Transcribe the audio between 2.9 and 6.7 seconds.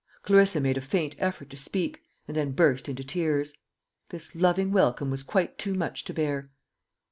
tears. This loving welcome was quite too much to bear.